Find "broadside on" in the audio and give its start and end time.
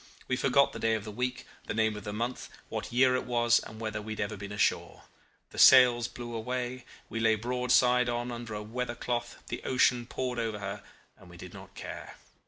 7.35-8.31